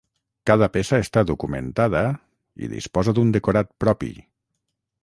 Cada 0.49 0.69
peça 0.77 0.99
està 1.03 1.23
documentada 1.31 2.03
i 2.65 2.71
disposa 2.73 3.17
d'un 3.21 3.39
decorat 3.39 3.73
propi. 3.87 4.13